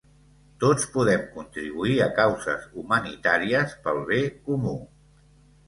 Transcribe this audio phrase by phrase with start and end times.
[0.61, 4.77] Tots podem contribuir a causes humanitàries pel bé comú.